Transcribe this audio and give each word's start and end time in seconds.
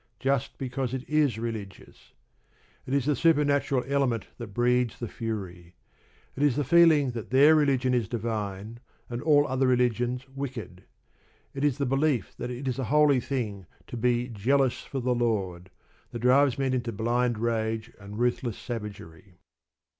Just 0.19 0.57
because 0.57 0.95
it 0.95 1.07
is 1.07 1.37
religious. 1.37 2.13
It 2.87 2.93
is 2.95 3.05
the 3.05 3.15
supernatural 3.15 3.83
element 3.85 4.25
that 4.39 4.47
breeds 4.47 4.97
the 4.97 5.07
fury. 5.07 5.75
It 6.35 6.41
is 6.41 6.55
the 6.55 6.63
feeling 6.63 7.11
that 7.11 7.29
their 7.29 7.53
religion 7.53 7.93
is 7.93 8.09
divine 8.09 8.79
and 9.11 9.21
all 9.21 9.47
other 9.47 9.67
religions 9.67 10.27
wicked: 10.27 10.85
it 11.53 11.63
is 11.63 11.77
the 11.77 11.85
belief 11.85 12.33
that 12.37 12.49
it 12.49 12.67
is 12.67 12.79
a 12.79 12.85
holy 12.85 13.19
thing 13.19 13.67
to 13.85 13.95
be 13.95 14.27
"jealous 14.27 14.81
for 14.81 14.99
the 14.99 15.13
Lord," 15.13 15.69
that 16.09 16.17
drives 16.17 16.57
men 16.57 16.73
into 16.73 16.91
blind 16.91 17.37
rage 17.37 17.91
and 17.99 18.17
ruthless 18.17 18.57
savagery. 18.57 19.35